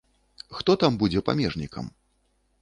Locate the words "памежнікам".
1.29-1.93